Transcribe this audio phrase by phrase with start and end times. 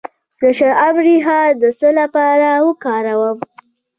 [0.41, 3.37] د شلغم ریښه د څه لپاره وکاروم؟